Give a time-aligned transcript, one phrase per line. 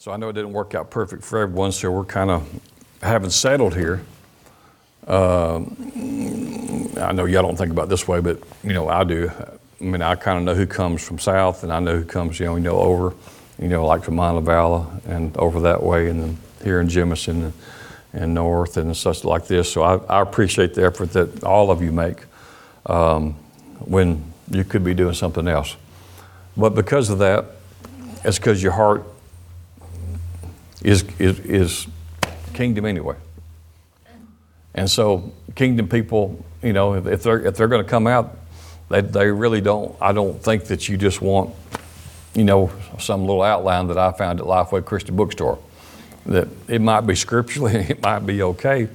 [0.00, 2.48] So I know it didn't work out perfect for everyone, so we're kind of
[3.02, 4.00] having settled here.
[5.06, 9.30] Uh, I know y'all don't think about this way, but you know I do.
[9.78, 12.40] I mean, I kind of know who comes from south, and I know who comes,
[12.40, 13.14] you know, you know over,
[13.60, 17.52] you know, like from Montevallo and over that way, and then here in Jemison and,
[18.14, 19.70] and north and such like this.
[19.70, 22.24] So I, I appreciate the effort that all of you make
[22.86, 23.34] um,
[23.80, 25.76] when you could be doing something else.
[26.56, 27.44] But because of that,
[28.24, 29.04] it's because your heart
[30.82, 31.86] is, is, is
[32.54, 33.16] kingdom anyway.
[34.74, 38.36] And so, kingdom people, you know, if, they're, if they're going to come out,
[38.88, 41.54] they, they really don't, I don't think that you just want,
[42.34, 45.58] you know, some little outline that I found at Lifeway Christian Bookstore.
[46.26, 48.88] That it might be scripturally, it might be okay,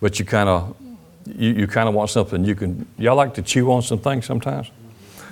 [0.00, 0.76] but you kind of,
[1.26, 4.26] you, you kind of want something you can, y'all like to chew on some things
[4.26, 4.70] sometimes?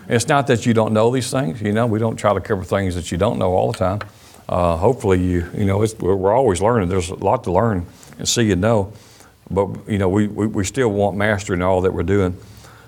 [0.09, 2.64] It's not that you don't know these things, you know, we don't try to cover
[2.64, 4.00] things that you don't know all the time.
[4.48, 6.89] Uh, hopefully you, you know, we're, always learning.
[6.89, 7.87] There's a lot to learn
[8.19, 8.92] and see and know.
[9.51, 12.36] But, you know, we, we, we still want mastery in all that we're doing.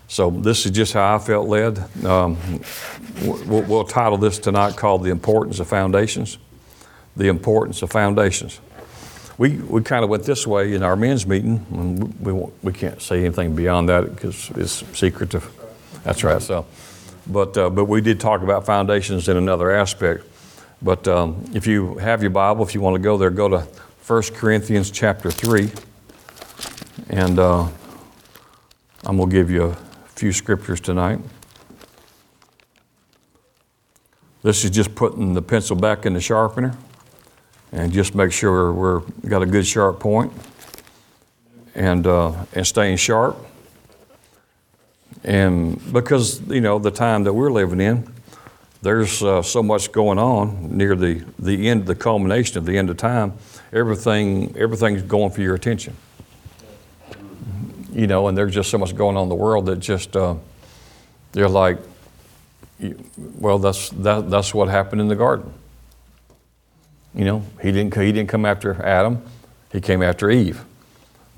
[0.09, 1.79] So this is just how I felt led.
[2.05, 2.37] Um,
[3.23, 6.39] we'll, we'll, title this tonight called The Importance of Foundations.
[7.17, 8.61] The Importance of Foundations.
[9.39, 12.15] We, we kind of went this way in our men's meeting.
[12.21, 15.51] We, we, we can't say anything beyond that because it's secretive.
[16.05, 16.41] That's right.
[16.41, 16.67] So,
[17.27, 20.25] but, uh, but we did talk about foundations in another aspect.
[20.83, 23.61] But um, if you have your Bible, if you want to go there, go to
[24.07, 25.71] 1 Corinthians chapter 3.
[27.09, 27.69] And uh,
[29.05, 29.75] I'm going to give you a
[30.09, 31.21] few scriptures tonight.
[34.43, 36.77] This is just putting the pencil back in the sharpener
[37.73, 40.33] and just make sure we're got a good sharp point
[41.75, 43.37] and, uh, and staying sharp.
[45.25, 48.13] And because, you know, the time that we're living in,
[48.87, 52.89] there's uh, so much going on near the, the end, the culmination of the end
[52.89, 53.35] of time.
[53.73, 55.95] Everything, everything's going for your attention
[57.97, 60.35] you know, and there's just so much going on in the world that just uh,
[61.33, 61.79] they're like,
[63.39, 65.51] well, that's that, that's what happened in the garden.
[67.15, 69.23] You know, he didn't he didn't come after Adam,
[69.73, 70.63] he came after Eve.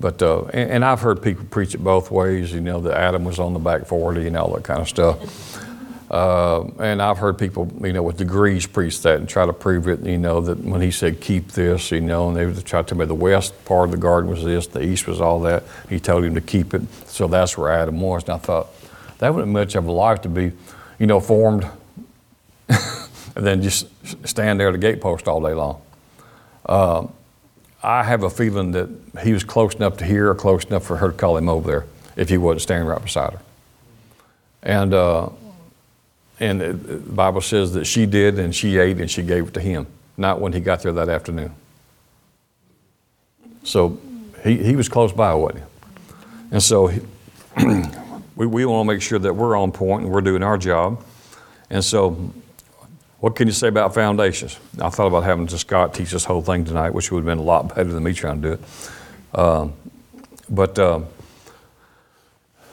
[0.01, 2.53] But uh, and, and, I've heard people preach it both ways.
[2.53, 5.65] You know, that Adam was on the back forty and all that kind of stuff.
[6.09, 9.87] Uh, and I've heard people, you know, with degrees preach that and try to prove
[9.87, 12.81] it, you know, that when he said keep this, you know, and they would try
[12.81, 15.39] to tell me the west part of the garden was this, the east was all
[15.41, 15.63] that.
[15.87, 16.81] He told him to keep it.
[17.05, 18.23] So that's where Adam was.
[18.23, 18.69] And I thought,
[19.19, 20.51] that wouldn't much of a life to be,
[20.97, 21.67] you know, formed
[22.69, 23.87] and then just
[24.27, 25.81] stand there at the gatepost all day long.
[26.65, 27.07] Uh,
[27.83, 28.89] I have a feeling that
[29.21, 31.69] he was close enough to hear or close enough for her to call him over
[31.69, 33.41] there if he wasn't standing right beside her.
[34.63, 35.29] And, uh,
[36.39, 39.59] and the Bible says that she did and she ate and she gave it to
[39.59, 41.53] him, not when he got there that afternoon.
[43.63, 43.99] So
[44.43, 45.65] he, he was close by, wasn't he?
[46.51, 47.01] And so he,
[48.35, 51.03] we, we want to make sure that we're on point and we're doing our job.
[51.69, 52.33] And so,
[53.19, 54.57] what can you say about foundations?
[54.81, 57.43] I thought about having Scott teach this whole thing tonight, which would have been a
[57.43, 59.39] lot better than me trying to do it.
[59.39, 59.73] Um,
[60.49, 61.01] but uh,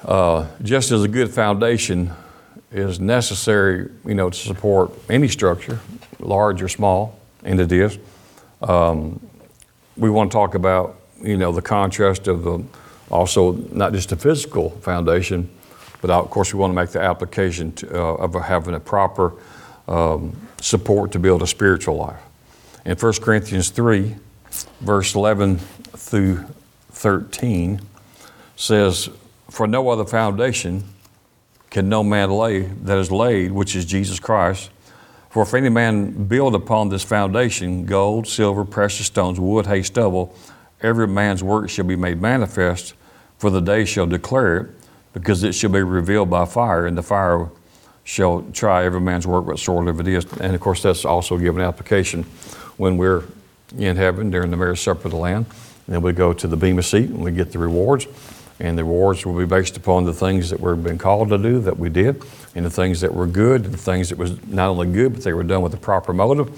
[0.05, 2.12] uh, just as a good foundation,
[2.76, 5.81] is necessary, you know, to support any structure,
[6.20, 7.98] large or small, and it is.
[8.62, 9.20] Um,
[9.97, 12.62] we want to talk about, you know, the contrast of the,
[13.10, 15.48] also not just a physical foundation,
[16.03, 19.32] but of course we want to make the application to, uh, of having a proper
[19.88, 22.20] um, support to build a spiritual life.
[22.84, 24.16] In 1 Corinthians 3,
[24.81, 26.44] verse 11 through
[26.93, 27.81] 13
[28.56, 29.08] says,
[29.50, 30.84] For no other foundation
[31.76, 34.70] can no man lay that is laid, which is Jesus Christ.
[35.28, 40.34] For if any man build upon this foundation gold, silver, precious stones, wood, hay, stubble,
[40.81, 42.94] every man's work shall be made manifest,
[43.37, 44.70] for the day shall declare it,
[45.12, 47.50] because it shall be revealed by fire, and the fire
[48.04, 50.25] shall try every man's work what sort of it is.
[50.41, 52.22] And of course, that's also given application
[52.78, 53.25] when we're
[53.76, 55.44] in heaven during the marriage supper of the Lamb.
[55.87, 58.06] And then we go to the Bema seat and we get the rewards
[58.58, 61.61] and the rewards will be based upon the things that we've been called to do
[61.61, 62.23] that we did,
[62.55, 65.23] and the things that were good, and the things that was not only good, but
[65.23, 66.49] they were done with the proper motive,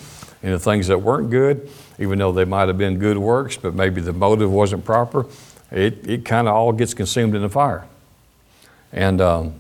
[0.43, 1.69] and the things that weren't good,
[1.99, 5.27] even though they might have been good works, but maybe the motive wasn't proper,
[5.71, 7.85] it, it kind of all gets consumed in the fire.
[8.93, 9.55] And um,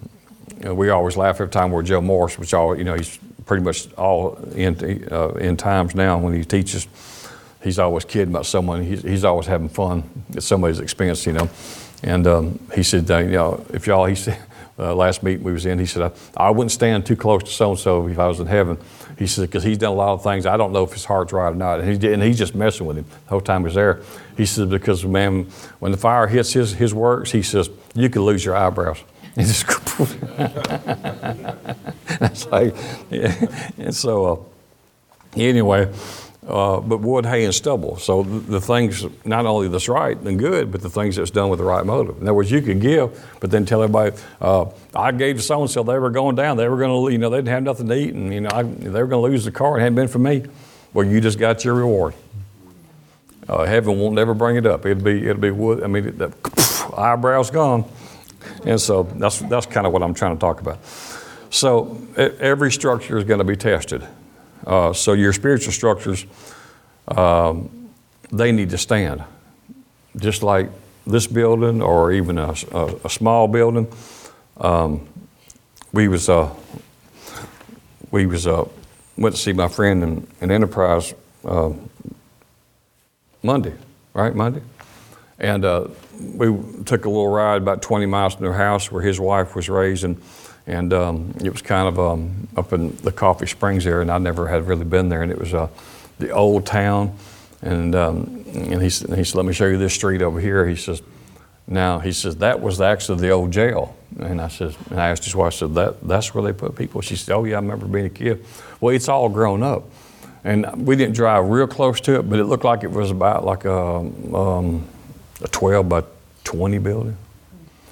[0.64, 3.92] we always laugh every time we're Joe Morris, which all you know he's pretty much
[3.94, 6.86] all in uh, in times now when he teaches.
[7.62, 8.84] He's always kidding about someone.
[8.84, 10.04] He's, he's always having fun
[10.36, 11.50] at somebody's expense, you know.
[12.02, 14.38] And um, he said, uh, you know, if y'all, he said,
[14.78, 15.78] uh, last meeting we was in.
[15.78, 18.78] He said, I, I wouldn't stand too close to so-and-so if I was in heaven.
[19.18, 20.46] He said, because he's done a lot of things.
[20.46, 21.80] I don't know if his heart's right or not.
[21.80, 24.02] And, he and he's just messing with him the whole time he was there.
[24.36, 25.44] He said, because, man,
[25.80, 29.02] when the fire hits his, his works, he says, you could lose your eyebrows.
[29.38, 29.66] Just,
[32.18, 32.74] That's like,
[33.10, 33.34] yeah.
[33.78, 34.36] and so, uh,
[35.36, 35.92] anyway,
[36.48, 37.98] uh, but wood, hay, and stubble.
[37.98, 41.50] So the, the, things, not only that's right and good, but the things that's done
[41.50, 42.16] with the right motive.
[42.16, 44.64] In other words, you could give, but then tell everybody, uh,
[44.94, 47.18] I gave to so and so, they were going down, they were going to, you
[47.18, 49.30] know, they didn't have nothing to eat, and you know, I, they were going to
[49.30, 49.76] lose the car.
[49.76, 50.44] It hadn't been for me.
[50.94, 52.14] Well, you just got your reward.
[53.46, 54.86] Uh, heaven won't never bring it up.
[54.86, 55.82] It'll be, it'll be wood.
[55.82, 56.32] I mean, the
[56.96, 57.84] eyebrows gone.
[58.64, 60.78] And so that's, that's kind of what I'm trying to talk about.
[61.50, 64.06] So every structure is going to be tested.
[64.66, 66.26] Uh, so your spiritual structures,
[67.08, 67.90] um,
[68.30, 69.24] they need to stand.
[70.16, 70.70] Just like
[71.06, 73.90] this building or even a, a, a small building.
[74.58, 75.08] Um,
[75.92, 76.54] we was, uh,
[78.10, 78.64] we was uh,
[79.16, 81.14] went to see my friend in, in Enterprise
[81.44, 81.72] uh,
[83.42, 83.74] Monday,
[84.14, 84.62] right, Monday?
[85.38, 85.88] And uh,
[86.20, 89.68] we took a little ride about 20 miles from their house where his wife was
[89.68, 90.04] raised.
[90.04, 90.20] And
[90.68, 94.18] and um, it was kind of um, up in the Coffee Springs area, and I
[94.18, 95.22] never had really been there.
[95.22, 95.68] And it was uh,
[96.18, 97.16] the old town,
[97.62, 100.76] and um, and he, he said, "Let me show you this street over here." He
[100.76, 101.00] says,
[101.66, 105.24] "Now," he says, "that was actually the old jail." And I said, and I asked
[105.24, 107.60] his wife, I said, "That that's where they put people." She said, "Oh yeah, I
[107.60, 108.44] remember being a kid."
[108.78, 109.84] Well, it's all grown up,
[110.44, 113.42] and we didn't drive real close to it, but it looked like it was about
[113.42, 114.00] like a,
[114.34, 114.86] um,
[115.42, 116.04] a 12 by
[116.44, 117.16] 20 building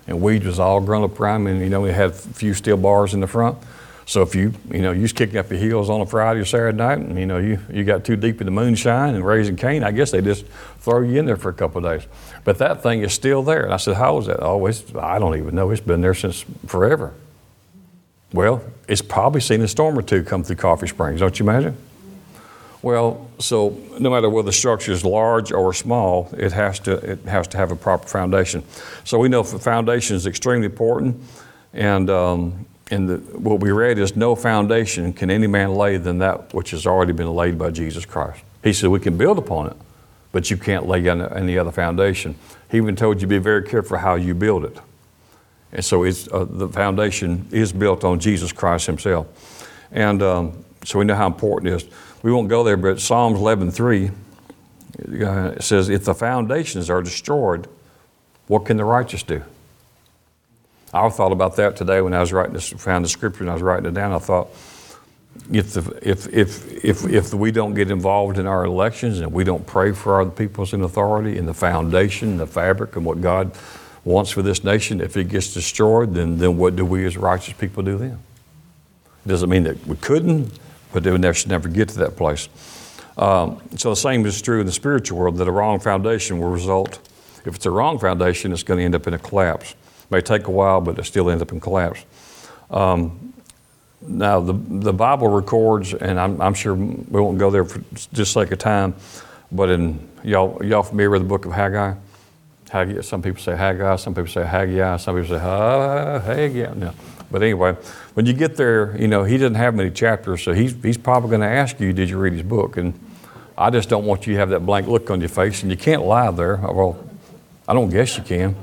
[0.07, 2.55] and weeds was all grown up around me, and you know we had a few
[2.55, 3.59] steel bars in the front.
[4.09, 6.45] So if you you know you was kicking up your heels on a Friday or
[6.45, 9.57] Saturday night, and you know you, you got too deep in the moonshine and raising
[9.57, 10.47] Cain, I guess they just
[10.79, 12.09] throw you in there for a couple of days.
[12.45, 13.65] But that thing is still there.
[13.65, 14.41] And I said, how is that?
[14.41, 15.71] Oh, it's, I don't even know.
[15.73, 17.13] It's been there since forever.
[18.33, 21.77] Well, it's probably seen a storm or two come through Coffee Springs, don't you imagine?
[22.87, 27.19] Well, so no matter whether the structure is large or small, it has to, it
[27.25, 28.63] has to have a proper foundation.
[29.03, 31.21] So we know foundation is extremely important.
[31.73, 36.19] And, um, and the, what we read is no foundation can any man lay than
[36.19, 38.45] that which has already been laid by Jesus Christ.
[38.63, 39.77] He said we can build upon it,
[40.31, 42.37] but you can't lay any other foundation.
[42.71, 44.79] He even told you be very careful how you build it.
[45.73, 49.27] And so it's, uh, the foundation is built on Jesus Christ Himself.
[49.91, 51.91] And um, so we know how important it is.
[52.23, 54.11] We won't go there, but Psalms 11:3
[55.23, 57.69] uh, says, "If the foundations are destroyed,
[58.47, 59.43] what can the righteous do?"
[60.95, 63.55] I thought about that today when I was writing this, found the scripture and I
[63.55, 64.13] was writing it down.
[64.13, 64.49] I thought,
[65.53, 69.45] if, the, if, if, if, if we don't get involved in our elections and we
[69.45, 73.53] don't pray for our people's in authority and the foundation, the fabric, and what God
[74.05, 77.55] wants for this nation, if it gets destroyed, then, then what do we as righteous
[77.55, 78.19] people do then?
[79.27, 80.53] Doesn't mean that we couldn't,
[80.93, 82.49] but they would never, should never get to that place.
[83.17, 86.51] Um, so the same is true in the spiritual world that a wrong foundation will
[86.51, 86.99] result,
[87.47, 89.71] if it's a wrong foundation, it's going to end up in a collapse.
[89.71, 92.05] It may take a while, but it still ends up in collapse.
[92.71, 93.33] Um,
[94.03, 97.83] now, the, the Bible records, and I'm, I'm, sure we won't go there for
[98.13, 98.95] just sake of time,
[99.51, 101.95] but in y'all, y'all familiar with the book of Haggai?
[102.69, 106.75] Haggai some people say Haggai, some people say Haggai, some people say Haggai.
[106.75, 106.93] No.
[107.31, 107.73] But anyway,
[108.15, 111.31] when you get there, you know, he doesn't have many chapters, so he's, he's probably
[111.31, 112.77] going to ask you, Did you read his book?
[112.77, 112.99] And
[113.59, 115.77] I just don't want you to have that blank look on your face, and you
[115.77, 116.57] can't lie there.
[116.57, 116.99] Well,
[117.67, 118.55] I don't guess you can.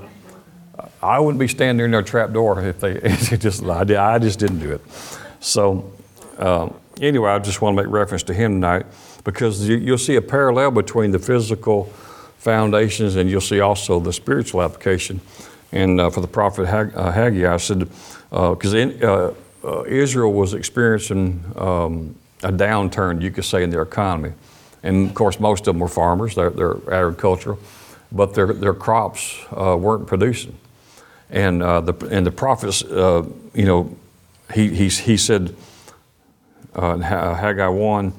[1.01, 3.00] I wouldn't be standing there in their trap door if they
[3.38, 3.91] just lied.
[3.91, 4.82] I just didn't do it.
[5.41, 5.91] So,
[6.38, 8.86] um, anyway, I just want to make reference to him tonight
[9.24, 11.86] because you, will see a parallel between the physical
[12.38, 15.20] foundations and you'll see also the spiritual application.
[15.72, 17.89] And uh, for the prophet Hag- uh, Haggai, I said,
[18.33, 24.33] because uh, uh, Israel was experiencing um, a downturn, you could say, in their economy.
[24.81, 27.59] And of course, most of them were farmers, they're, they're agricultural,
[28.11, 30.57] but their, their crops uh, weren't producing.
[31.29, 33.23] And, uh, the, and the prophets, uh,
[33.53, 33.95] you know,
[34.53, 35.55] he, he, he said
[36.75, 38.13] uh, in Haggai 1,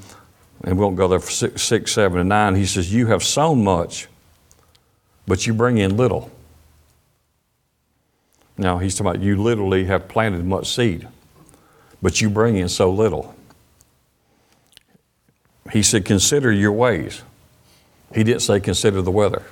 [0.65, 3.65] and we won't go there for six, seven, and 9, he says, You have sown
[3.65, 4.07] much,
[5.27, 6.31] but you bring in little.
[8.57, 11.09] Now, he's talking about you literally have planted much seed,
[12.01, 13.35] but you bring in so little.
[15.73, 17.23] He said, Consider your ways.
[18.15, 19.43] He didn't say, Consider the weather.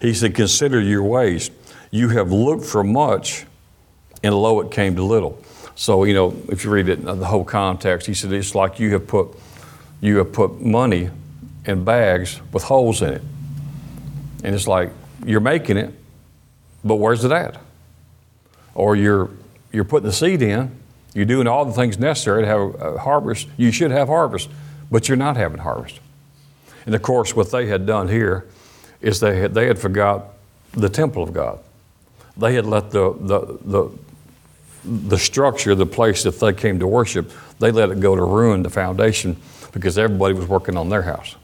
[0.00, 1.50] He said, Consider your ways.
[1.92, 3.46] You have looked for much,
[4.24, 5.40] and lo, it came to little.
[5.76, 8.80] So, you know, if you read it uh, the whole context, he said, It's like
[8.80, 9.28] you have put,
[10.00, 11.10] you have put money
[11.64, 13.22] in bags with holes in it.
[14.42, 14.90] And it's like,
[15.24, 15.94] you're making it,
[16.84, 17.60] but where's it at?
[18.74, 19.30] Or you're,
[19.72, 20.70] you're putting the seed in,
[21.14, 23.48] you're doing all the things necessary to have a harvest.
[23.56, 24.48] You should have harvest,
[24.90, 26.00] but you're not having harvest.
[26.86, 28.46] And of course, what they had done here
[29.00, 30.28] is they had, they had forgot
[30.72, 31.58] the temple of God.
[32.36, 33.90] They had let the, the, the,
[34.84, 38.62] the structure, the place that they came to worship, they let it go to ruin
[38.62, 39.36] the foundation
[39.72, 41.36] because everybody was working on their house.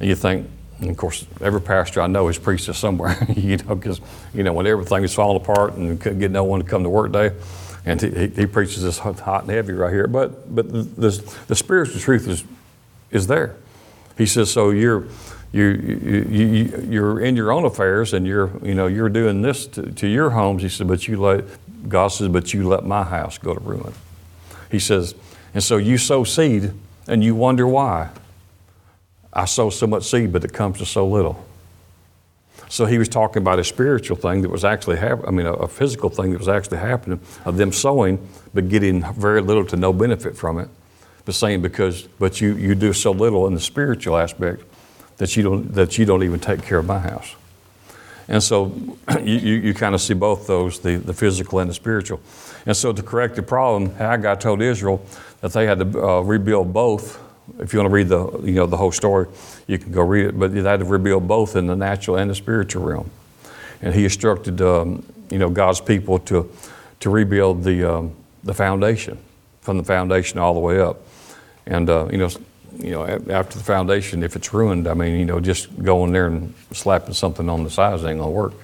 [0.00, 0.48] And you think,
[0.82, 4.00] and of course, every pastor I know is preached this somewhere, you know, because,
[4.34, 6.88] you know, when everything is falling apart and couldn't get no one to come to
[6.88, 7.32] work day,
[7.84, 10.06] and he, he preaches this hot and heavy right here.
[10.06, 12.44] But, but the, the, the spiritual truth is,
[13.10, 13.56] is there.
[14.16, 15.06] He says, so you're,
[15.52, 19.66] you, you, you, you're in your own affairs and you're, you know, you're doing this
[19.68, 20.62] to, to your homes.
[20.62, 21.44] He said, but you let,
[21.88, 23.94] God says, but you let my house go to ruin.
[24.70, 25.14] He says,
[25.54, 26.72] and so you sow seed
[27.06, 28.10] and you wonder why.
[29.32, 31.44] I sow so much seed, but it comes to so little.
[32.68, 35.52] So he was talking about a spiritual thing that was actually happening, I mean, a,
[35.52, 39.76] a, physical thing that was actually happening of them sowing, but getting very little to
[39.76, 40.68] no benefit from it.
[41.24, 44.62] But saying because, but you, you do so little in the spiritual aspect
[45.18, 47.36] that you don't, that you don't even take care of my house.
[48.28, 48.72] And so
[49.22, 52.20] you, you, you kind of see both those, the, the physical and the spiritual.
[52.66, 55.04] And so to correct the problem, Haggai told Israel
[55.42, 57.21] that they had to uh, rebuild both.
[57.58, 59.26] If you want to read the, you know, the whole story,
[59.66, 60.38] you can go read it.
[60.38, 63.10] But to rebuild both in the natural and the spiritual realm.
[63.80, 66.50] And he instructed, um, you know, God's people to,
[67.00, 69.18] to rebuild the, um, the foundation,
[69.60, 71.02] from the foundation all the way up.
[71.66, 72.30] And, uh, you know,
[72.78, 76.26] you know, after the foundation, if it's ruined, I mean, you know, just going there
[76.26, 78.54] and slapping something on the sides ain't gonna work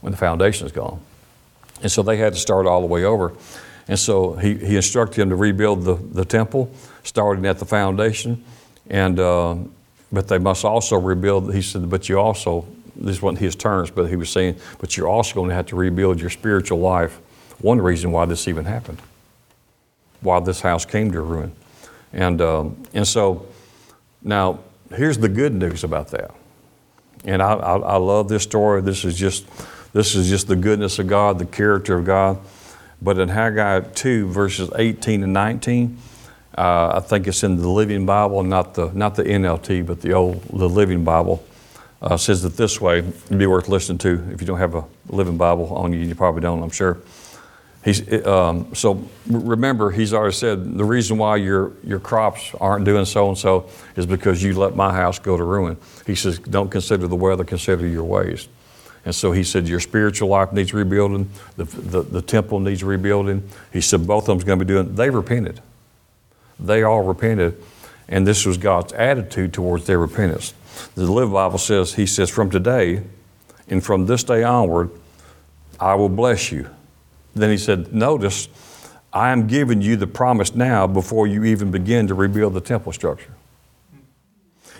[0.00, 1.00] when the foundation is gone.
[1.82, 3.32] And so they had to start all the way over.
[3.88, 6.70] And so he, he instructed them to rebuild the, the temple,
[7.06, 8.44] starting at the foundation.
[8.88, 9.56] And, uh,
[10.12, 14.08] but they must also rebuild, he said, but you also, this wasn't his terms, but
[14.08, 17.18] he was saying, but you're also going to have to rebuild your spiritual life.
[17.60, 19.00] One reason why this even happened,
[20.20, 21.52] why this house came to ruin.
[22.12, 23.46] And, um, and so
[24.22, 24.60] now
[24.94, 26.32] here's the good news about that.
[27.24, 28.82] And I, I, I love this story.
[28.82, 29.46] This is just
[29.92, 32.38] this is just the goodness of God, the character of God.
[33.00, 35.96] But in Haggai 2, verses 18 and 19,
[36.56, 40.12] uh, I think it's in the Living Bible, not the, not the NLT, but the
[40.12, 41.44] old the Living Bible,
[42.02, 42.98] uh, says it this way.
[42.98, 44.30] It'd be worth listening to.
[44.32, 46.98] If you don't have a Living Bible on you, you probably don't, I'm sure.
[47.84, 53.04] He's, um, so remember, he's already said the reason why your, your crops aren't doing
[53.04, 55.76] so and so is because you let my house go to ruin.
[56.04, 58.48] He says, don't consider the weather, consider your ways.
[59.04, 63.48] And so he said, Your spiritual life needs rebuilding, the, the, the temple needs rebuilding.
[63.72, 65.60] He said, Both of them's going to be doing They repented.
[66.58, 67.62] They all repented.
[68.08, 70.54] And this was God's attitude towards their repentance.
[70.94, 73.02] The Live Bible says, He says, From today
[73.68, 74.90] and from this day onward,
[75.80, 76.70] I will bless you.
[77.34, 78.48] Then he said, Notice,
[79.12, 82.92] I am giving you the promise now before you even begin to rebuild the temple
[82.92, 83.32] structure.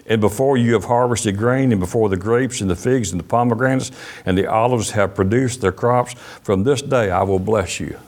[0.09, 3.25] And before you have harvested grain, and before the grapes and the figs and the
[3.25, 3.91] pomegranates
[4.25, 7.99] and the olives have produced their crops, from this day I will bless you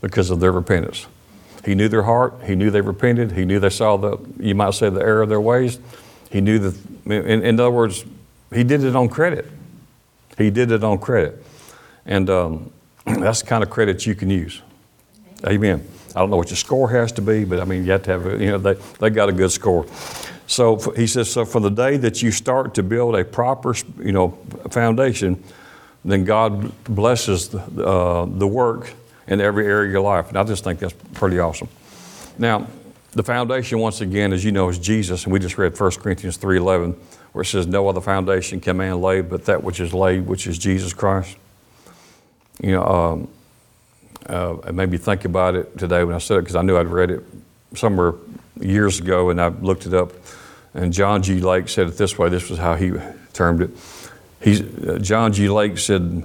[0.00, 1.06] because of their repentance.
[1.68, 2.32] He knew their heart.
[2.46, 3.32] He knew they repented.
[3.32, 5.78] He knew they saw the, you might say, the error of their ways.
[6.30, 8.06] He knew that, in, in other words,
[8.54, 9.44] he did it on credit.
[10.38, 11.44] He did it on credit.
[12.06, 12.72] And um,
[13.04, 14.62] that's the kind of credit you can use.
[15.46, 15.86] Amen.
[16.16, 18.12] I don't know what your score has to be, but I mean, you have to
[18.12, 19.86] have, you know, they, they got a good score.
[20.46, 24.12] So he says, so from the day that you start to build a proper, you
[24.12, 24.38] know,
[24.70, 25.44] foundation,
[26.02, 28.94] then God blesses the, uh, the work
[29.28, 30.28] in every area of your life.
[30.28, 31.68] And I just think that's pretty awesome.
[32.38, 32.66] Now,
[33.12, 35.24] the foundation, once again, as you know, is Jesus.
[35.24, 36.94] And we just read 1 Corinthians 3.11,
[37.32, 40.46] where it says, no other foundation can man lay but that which is laid, which
[40.46, 41.36] is Jesus Christ.
[42.60, 43.28] You know, um,
[44.28, 46.76] uh, it made me think about it today when I said it, because I knew
[46.76, 47.24] I'd read it
[47.74, 48.14] somewhere
[48.60, 50.12] years ago, and I looked it up.
[50.74, 51.40] And John G.
[51.40, 52.28] Lake said it this way.
[52.28, 52.92] This was how he
[53.32, 53.70] termed it.
[54.40, 55.48] He's, uh, John G.
[55.48, 56.24] Lake said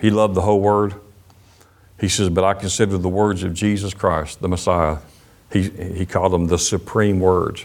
[0.00, 0.94] he loved the whole word.
[2.04, 4.98] He says, but I consider the words of Jesus Christ, the Messiah.
[5.50, 7.64] He, he called them the supreme words.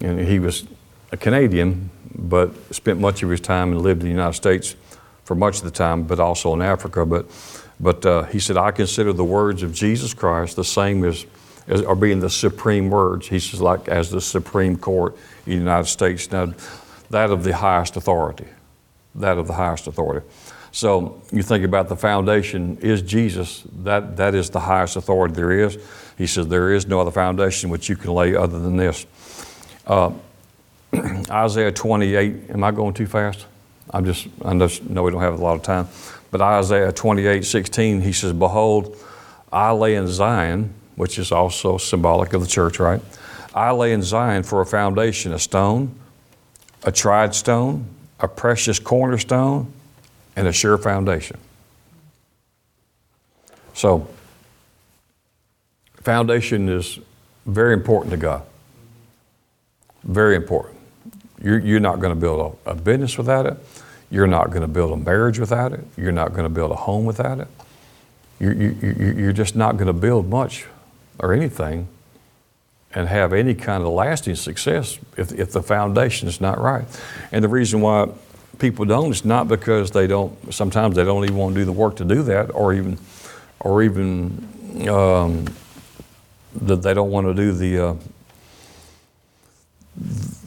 [0.00, 0.66] And he was
[1.12, 4.74] a Canadian, but spent much of his time and lived in the United States
[5.22, 7.06] for much of the time, but also in Africa.
[7.06, 7.26] But,
[7.78, 11.24] but uh, he said, I consider the words of Jesus Christ the same as
[11.68, 13.28] as, are being the supreme words.
[13.28, 15.14] He says, like as the Supreme Court
[15.46, 16.32] in the United States.
[16.32, 16.52] Now,
[17.10, 18.48] that of the highest authority.
[19.14, 20.26] That of the highest authority.
[20.72, 23.64] So you think about the foundation is Jesus.
[23.82, 25.78] That, that is the highest authority there is.
[26.16, 29.06] He says there is no other foundation which you can lay other than this.
[29.86, 30.12] Uh,
[31.30, 33.46] Isaiah 28, am I going too fast?
[33.92, 35.88] I'm just, I just know we don't have a lot of time.
[36.30, 38.96] But Isaiah 28 16, he says, Behold,
[39.52, 43.00] I lay in Zion, which is also symbolic of the church, right?
[43.52, 45.92] I lay in Zion for a foundation, a stone,
[46.84, 47.86] a tried stone,
[48.20, 49.72] a precious cornerstone,
[50.36, 51.38] and a sure foundation.
[53.74, 54.08] So,
[56.02, 56.98] foundation is
[57.46, 58.42] very important to God.
[60.04, 60.76] Very important.
[61.42, 63.56] You're, you're not going to build a, a business without it.
[64.10, 65.84] You're not going to build a marriage without it.
[65.96, 67.48] You're not going to build a home without it.
[68.38, 70.66] You, you, you, you're just not going to build much
[71.18, 71.86] or anything
[72.92, 76.84] and have any kind of lasting success if, if the foundation is not right.
[77.30, 78.08] And the reason why
[78.60, 81.72] people don't it's not because they don't, sometimes they don't even want to do the
[81.72, 82.98] work to do that or even,
[83.60, 85.46] or even um,
[86.62, 87.94] that they don't want to do the, uh,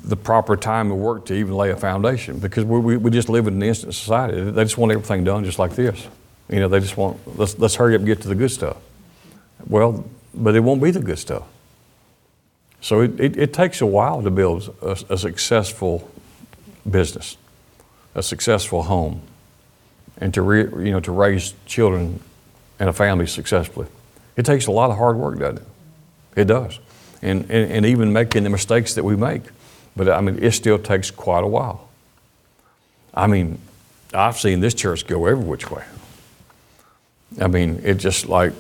[0.06, 3.30] the proper time and work to even lay a foundation because we, we, we just
[3.30, 4.52] live in an instant society.
[4.52, 6.08] They just want everything done just like this.
[6.50, 8.78] You know, they just want, let's, let's hurry up and get to the good stuff.
[9.68, 11.44] Well, but it won't be the good stuff.
[12.82, 16.12] So it, it, it takes a while to build a, a, successful
[16.90, 17.38] business,
[18.16, 19.22] a successful home,
[20.18, 22.20] and to, re, you know, to raise children
[22.80, 23.88] and a family successfully.
[24.36, 25.64] It takes a lot of hard work, doesn't it?
[26.36, 26.80] It does.
[27.22, 29.44] And, and, and even making the mistakes that we make.
[29.96, 31.88] But I mean, it still takes quite a while.
[33.14, 33.60] I mean,
[34.14, 35.84] I've seen this church go every which way.
[37.40, 38.54] I mean, it just like,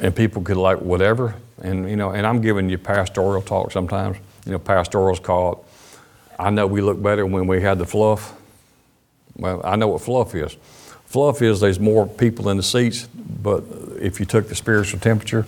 [0.00, 1.34] and people could like whatever.
[1.62, 4.16] And, you know, and I'm giving you pastoral talk sometimes.
[4.46, 5.64] You know, pastoral's called,
[6.38, 8.34] I know we look better when we had the fluff.
[9.40, 10.56] Well, I know what fluff is.
[11.06, 13.08] Fluff is there's more people in the seats,
[13.42, 13.64] but
[14.00, 15.46] if you took the spiritual temperature,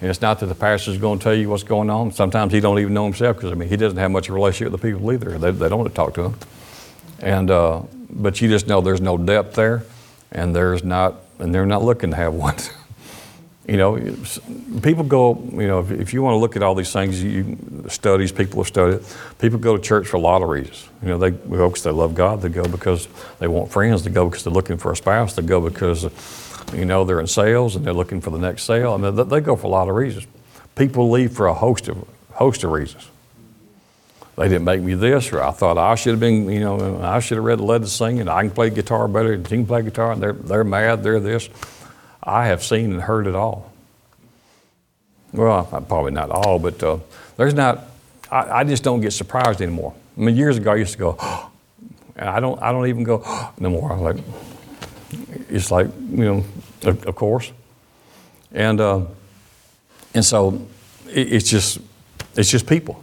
[0.00, 2.12] and it's not that the pastor's going to tell you what's going on.
[2.12, 4.36] Sometimes he don't even know himself because I mean he doesn't have much of a
[4.36, 5.38] relationship with the people either.
[5.38, 6.36] They, they don't want to talk to him.
[7.20, 9.84] And uh, but you just know there's no depth there,
[10.30, 12.56] and there's not, and they're not looking to have one.
[13.66, 13.96] You know,
[14.82, 15.42] people go.
[15.52, 17.56] You know, if, if, you want to look at all these things, you
[17.88, 19.00] studies people have studied.
[19.38, 20.88] People go to church for a lot of reasons.
[21.02, 22.42] You know, they go because they love God.
[22.42, 24.04] They go because they want friends.
[24.04, 25.34] They go because they're looking for a spouse.
[25.34, 26.04] They go because
[26.72, 28.94] you know, they're in sales and they're looking for the next sale.
[28.94, 30.26] I mean, they go for a lot of reasons.
[30.76, 33.08] People leave for a host of, host of reasons.
[34.36, 37.20] They didn't make me this, or I thought I should have been, you know, I
[37.20, 38.28] should have read the letter singing.
[38.28, 40.12] I can play guitar better than he can play guitar.
[40.12, 41.48] And they're, they're mad, they're this.
[42.24, 43.70] I have seen and heard it all.
[45.32, 46.98] Well, probably not all, but uh,
[47.36, 47.84] there's not,
[48.30, 49.94] I, I, just don't get surprised anymore.
[50.16, 51.18] I mean, years ago I used to go,
[52.16, 53.22] and I don't, I don't even go
[53.58, 53.92] no more.
[53.92, 54.16] I'm like,
[55.50, 56.44] it's like, you know,
[56.84, 57.52] of, of course.
[58.52, 59.02] And, uh,
[60.14, 60.66] and so
[61.08, 61.78] it, it's just,
[62.36, 63.02] it's just people.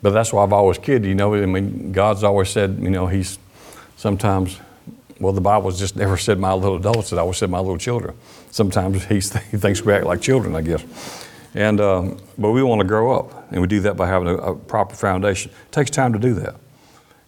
[0.00, 3.06] But that's why I've always kidded, you know, I mean, God's always said, you know,
[3.08, 3.38] he's
[3.96, 4.58] sometimes,
[5.22, 8.16] well, the Bible's just never said my little adults, it always said my little children.
[8.50, 10.84] Sometimes he thinks we act like children, I guess.
[11.54, 14.34] And, um, but we want to grow up, and we do that by having a,
[14.34, 15.52] a proper foundation.
[15.52, 16.56] It takes time to do that.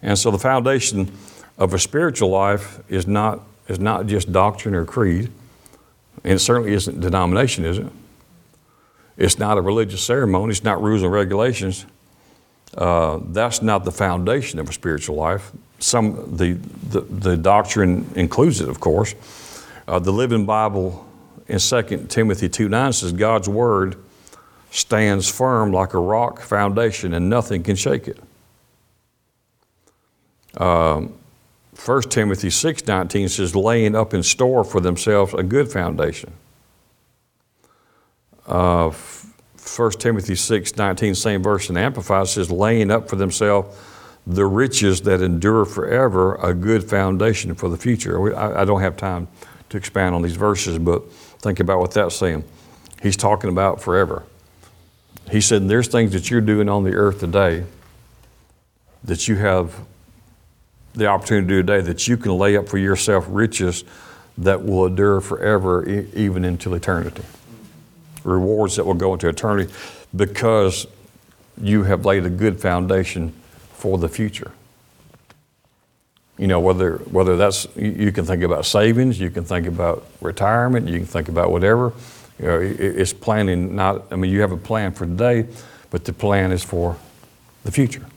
[0.01, 1.09] And so the foundation
[1.57, 5.31] of a spiritual life is not, is not just doctrine or creed,
[6.25, 7.87] and it certainly isn't denomination, is it?
[9.17, 11.85] It's not a religious ceremony, it's not rules and regulations.
[12.77, 15.53] Uh, that's not the foundation of a spiritual life.
[15.79, 16.53] Some, the,
[16.89, 19.13] the, the doctrine includes it, of course.
[19.87, 21.05] Uh, the Living Bible
[21.47, 23.97] in 2 Timothy 2 9 says, God's Word
[24.71, 28.19] stands firm like a rock foundation and nothing can shake it.
[30.57, 31.13] Um,
[31.83, 36.31] 1 Timothy 6:19 says, laying up in store for themselves a good foundation.
[38.47, 43.75] Uh, 1 Timothy 6:19, same verse in Amplified says, laying up for themselves
[44.27, 48.35] the riches that endure forever, a good foundation for the future.
[48.35, 49.27] I, I don't have time
[49.69, 52.43] to expand on these verses, but think about what that's saying.
[53.01, 54.23] He's talking about forever.
[55.29, 57.65] He said, There's things that you're doing on the earth today
[59.03, 59.75] that you have
[60.93, 63.83] the opportunity to do today that you can lay up for yourself riches
[64.37, 67.23] that will endure forever, e- even into eternity.
[68.23, 69.71] Rewards that will go into eternity
[70.15, 70.87] because
[71.61, 73.33] you have laid a good foundation
[73.85, 74.51] for the future.
[76.39, 80.87] You know, whether, whether that's, you can think about savings, you can think about retirement,
[80.87, 81.93] you can think about whatever.
[82.39, 85.45] You know, it's planning not, I mean, you have a plan for today,
[85.91, 86.97] but the plan is for
[87.63, 88.07] the future.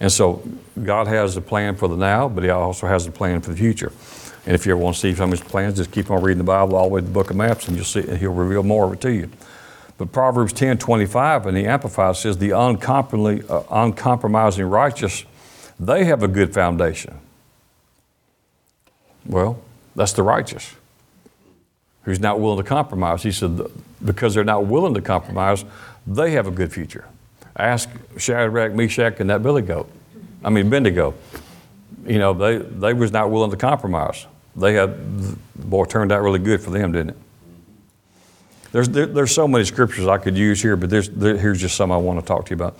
[0.00, 0.42] And so
[0.82, 3.56] God has a plan for the now, but He also has a plan for the
[3.56, 3.92] future.
[4.46, 6.38] And if you ever want to see some of His plans, just keep on reading
[6.38, 8.32] the Bible all the way to the book of maps, and you'll see and He'll
[8.32, 9.30] reveal more of it to you.
[9.98, 15.24] But Proverbs 10 25 in the Amplified says, The uncompromising, uh, uncompromising righteous
[15.78, 17.18] They have a good foundation.
[19.26, 19.60] Well,
[19.94, 20.74] that's the righteous
[22.08, 23.22] who's not willing to compromise.
[23.22, 23.60] He said,
[24.02, 25.66] because they're not willing to compromise,
[26.06, 27.04] they have a good future.
[27.54, 29.90] Ask Shadrach, Meshach, and that billy goat.
[30.42, 31.12] I mean, Abednego.
[32.06, 34.26] You know, they, they was not willing to compromise.
[34.56, 34.96] They had,
[35.54, 37.16] boy, turned out really good for them, didn't it?
[38.72, 41.76] There's, there, there's so many scriptures I could use here, but there's, there, here's just
[41.76, 42.78] some I want to talk to you about.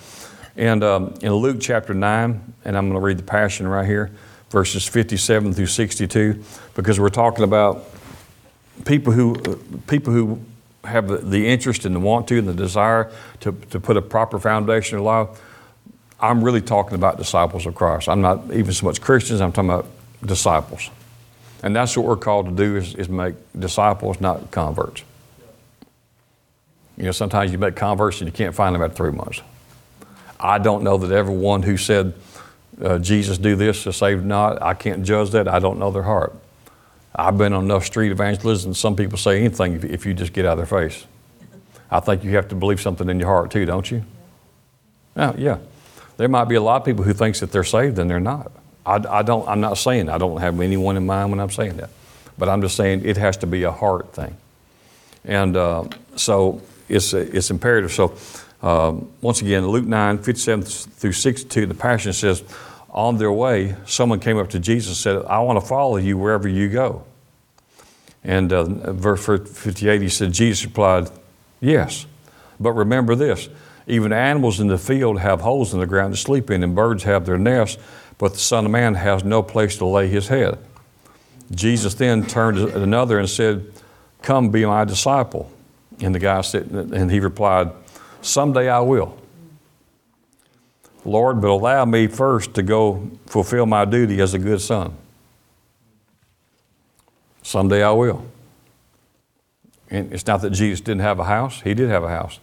[0.57, 4.11] And um, in Luke chapter 9, and I'm going to read the Passion right here,
[4.51, 6.42] verses 57 through 62,
[6.74, 7.85] because we're talking about
[8.85, 9.35] people who,
[9.87, 10.40] people who
[10.85, 14.38] have the, interest and the want to and the desire to, to put a proper
[14.38, 15.29] foundation in life.
[16.20, 18.09] I'm really talking about disciples of Christ.
[18.09, 19.87] I'm not even so much Christians, I'm talking about
[20.24, 20.90] disciples.
[21.62, 25.03] And that's what we're called to do is, is make disciples, not converts.
[26.98, 29.40] You know, sometimes you make converts and you can't find them after three months.
[30.40, 32.12] I don't know that everyone who said,
[32.82, 34.61] uh, Jesus do this is saved not.
[34.61, 35.46] I can't judge that.
[35.46, 36.34] I don't know their heart.
[37.14, 40.44] I've been on enough street evangelism, some people say anything if, if you just get
[40.44, 41.06] out of their face.
[41.90, 44.04] I think you have to believe something in your heart too, don't you?
[45.16, 45.58] Yeah, yeah.
[46.16, 48.52] There might be a lot of people who thinks that they're saved and they're not.
[48.84, 51.76] I, I don't, I'm not saying I don't have anyone in mind when I'm saying
[51.76, 51.90] that.
[52.37, 54.37] But I'm just saying it has to be a heart thing.
[55.24, 55.84] And uh,
[56.16, 57.92] so it's, it's imperative.
[57.92, 58.16] So,
[58.62, 62.42] um, once again, Luke 9, 57 through 62, the Passion says,
[62.90, 66.18] On their way, someone came up to Jesus and said, I want to follow you
[66.18, 67.05] wherever you go.
[68.24, 71.11] And uh, verse 58, he said, Jesus replied,
[71.61, 72.07] Yes.
[72.61, 73.48] But remember this
[73.87, 77.05] even animals in the field have holes in the ground to sleep in, and birds
[77.05, 77.83] have their nests,
[78.18, 80.59] but the Son of Man has no place to lay his head.
[81.51, 83.72] Jesus then turned to another and said,
[84.20, 85.51] Come be my disciple.
[86.00, 87.70] And the guy said, and he replied,
[88.22, 89.16] Someday I will.
[91.04, 94.94] Lord, but allow me first to go fulfill my duty as a good son.
[97.42, 98.26] Someday I will.
[99.90, 102.38] And it's not that Jesus didn't have a house, he did have a house.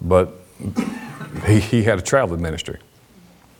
[0.00, 0.32] But
[1.46, 2.78] he, he had a traveling ministry.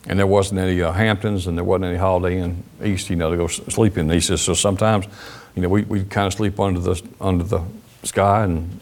[0.06, 3.30] And there wasn't any uh, Hamptons and there wasn't any Holiday Inn East, you know,
[3.30, 4.10] to go sleep in.
[4.10, 5.06] He says, so sometimes,
[5.54, 7.62] you know, we, we kind of sleep under the, under the
[8.02, 8.80] sky and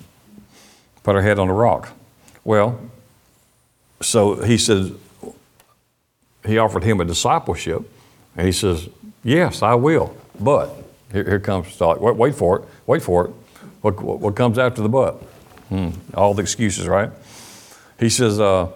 [1.03, 1.91] put our head on a rock.
[2.45, 2.81] Well,
[4.01, 4.93] so he says,
[6.47, 7.83] he offered him a discipleship,
[8.37, 8.89] and he says,
[9.23, 10.17] Yes, I will.
[10.39, 10.71] But
[11.13, 13.33] here, here comes, wait, wait, for it, wait for it.
[13.83, 15.15] What, what, what comes after the but?
[15.69, 17.11] Hmm, all the excuses, right?
[17.99, 18.69] He says, uh,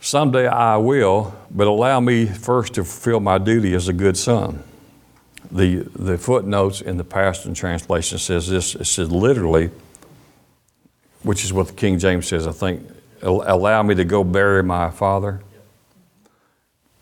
[0.00, 4.62] Someday I will, but allow me first to fulfill my duty as a good son.
[5.50, 9.70] The, the footnotes in the Passion Translation says this it says literally,
[11.24, 12.88] which is what the King James says, I think,
[13.22, 15.40] allow me to go bury my father.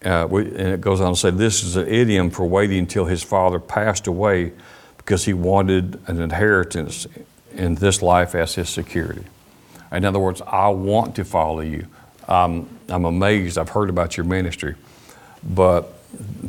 [0.03, 3.05] Uh, we, and it goes on to say this is an idiom for waiting until
[3.05, 4.53] his father passed away
[4.97, 7.07] because he wanted an inheritance
[7.53, 9.25] in this life as his security.
[9.91, 11.87] In other words, I want to follow you.
[12.29, 13.59] I'm amazed.
[13.59, 14.75] I've heard about your ministry,
[15.43, 15.93] but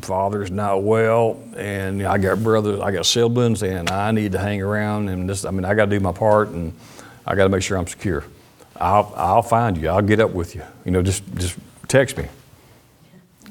[0.01, 4.61] father's not well, and I got brothers, I got siblings, and I need to hang
[4.61, 5.09] around.
[5.09, 6.73] And this, I mean, I got to do my part, and
[7.25, 8.23] I got to make sure I'm secure.
[8.75, 9.89] I'll, I'll find you.
[9.89, 10.63] I'll get up with you.
[10.85, 11.57] You know, just just
[11.87, 12.27] text me.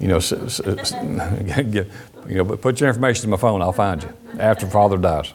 [0.01, 1.89] You know, get,
[2.29, 3.63] you know, put your information in my phone.
[3.63, 5.33] I'll find you after father dies,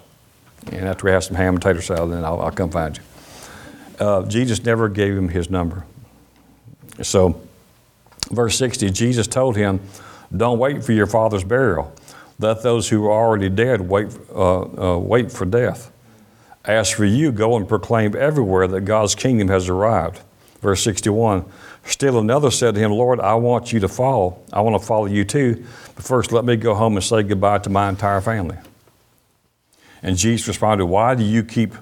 [0.72, 3.04] and after we have some ham and tater salad, then I'll, I'll come find you.
[4.00, 5.86] Uh, Jesus never gave him his number.
[7.02, 7.42] So,
[8.30, 9.80] verse 60, Jesus told him,
[10.36, 11.94] Don't wait for your father's burial.
[12.40, 15.92] Let those who are already dead wait, uh, uh, wait for death.
[16.68, 20.20] As for you, go and proclaim everywhere that God's kingdom has arrived.
[20.62, 21.46] Verse 61
[21.86, 24.40] Still another said to him, Lord, I want you to follow.
[24.52, 27.60] I want to follow you too, but first let me go home and say goodbye
[27.60, 28.58] to my entire family.
[30.04, 31.74] And Jesus responded, Why do you keep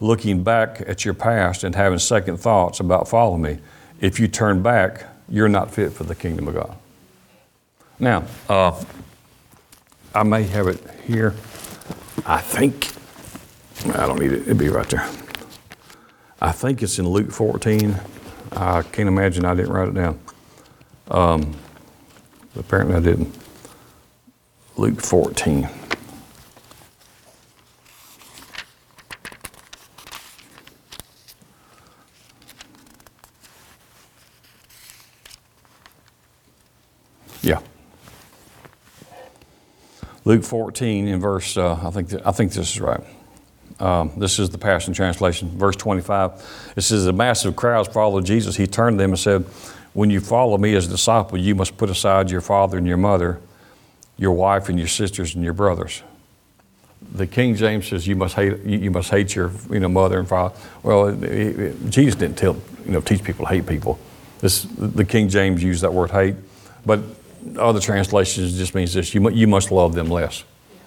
[0.00, 3.58] looking back at your past and having second thoughts about following me?
[4.00, 6.76] If you turn back, you're not fit for the kingdom of God.
[7.98, 8.82] Now, uh,
[10.14, 11.34] I may have it here.
[12.24, 12.91] I think
[13.86, 14.42] I don't need it.
[14.42, 15.08] It'd be right there.
[16.40, 17.96] I think it's in Luke 14.
[18.52, 20.20] I can't imagine I didn't write it down.
[21.10, 21.54] Um,
[22.56, 23.34] apparently I didn't.
[24.76, 25.68] Luke 14.
[37.42, 37.60] Yeah.
[40.24, 43.02] Luke 14 in verse, uh, I, think th- I think this is right.
[43.82, 46.72] Um, this is the Passion Translation, verse 25.
[46.76, 48.54] It says, The massive crowds followed Jesus.
[48.54, 49.44] He turned to them and said,
[49.92, 52.96] When you follow me as a disciple, you must put aside your father and your
[52.96, 53.40] mother,
[54.16, 56.04] your wife and your sisters and your brothers.
[57.12, 60.28] The King James says you must hate you must hate your you know mother and
[60.28, 60.54] father.
[60.84, 62.54] Well, it, it, Jesus didn't tell
[62.86, 63.98] you know teach people to hate people.
[64.38, 66.36] This the King James used that word hate,
[66.86, 67.00] but
[67.58, 70.44] other translations just means this: you you must love them less.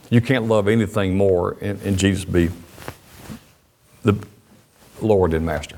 [0.09, 2.49] You can't love anything more, and, and Jesus be
[4.05, 4.15] the
[5.01, 5.77] Lord and Master.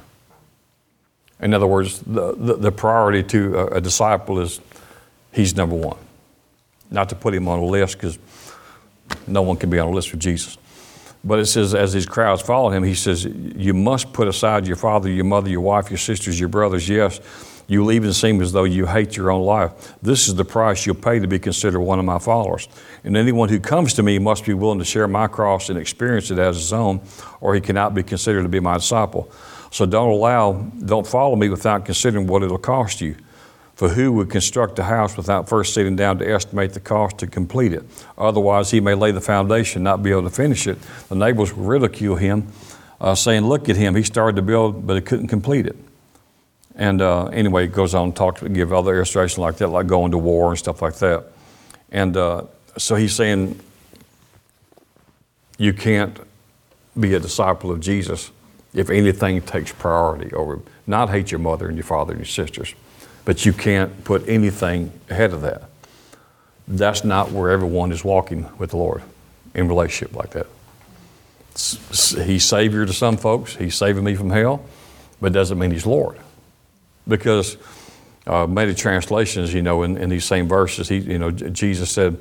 [1.39, 4.59] In other words, the, the, the priority to a, a disciple is
[5.31, 5.97] he's number one.
[6.91, 8.19] Not to put him on a list because
[9.25, 10.57] no one can be on a list for Jesus.
[11.23, 14.75] But it says, as these crowds follow him, he says, You must put aside your
[14.75, 16.87] father, your mother, your wife, your sisters, your brothers.
[16.87, 17.19] Yes,
[17.67, 19.93] you will even seem as though you hate your own life.
[20.01, 22.67] This is the price you'll pay to be considered one of my followers.
[23.03, 26.31] And anyone who comes to me must be willing to share my cross and experience
[26.31, 27.01] it as his own,
[27.41, 29.29] or he cannot be considered to be my disciple.
[29.69, 33.15] So don't allow, don't follow me without considering what it'll cost you.
[33.75, 37.27] For who would construct a house without first sitting down to estimate the cost to
[37.27, 37.83] complete it?
[38.17, 40.79] Otherwise, he may lay the foundation, not be able to finish it.
[41.09, 42.47] The neighbors will ridicule him,
[42.99, 45.75] uh, saying, Look at him, he started to build, but he couldn't complete it.
[46.77, 50.11] And uh, anyway, it goes on to talk give other illustrations like that, like going
[50.11, 51.25] to war and stuff like that.
[51.91, 52.43] And uh,
[52.77, 53.59] so he's saying,
[55.57, 56.17] You can't
[56.97, 58.31] be a disciple of Jesus
[58.73, 62.75] if anything takes priority over, not hate your mother and your father and your sisters
[63.27, 65.63] but you can't put anything ahead of that.
[66.65, 69.03] That's not where everyone is walking with the Lord
[69.53, 70.47] in relationship like that.
[72.25, 74.63] He's Savior to some folks, He's saving me from hell,
[75.19, 76.17] but doesn't mean He's Lord.
[77.07, 77.57] Because
[78.25, 82.17] uh, many translations, you know, in, in these same verses, he, you know, Jesus said,